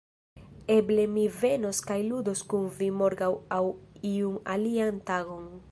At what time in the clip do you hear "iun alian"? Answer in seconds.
4.15-5.01